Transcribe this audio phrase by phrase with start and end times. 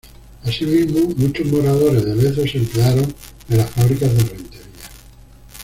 [0.43, 3.13] Asimismo, muchos moradores de Lezo se emplearon
[3.49, 4.61] en las fábricas de Rentería.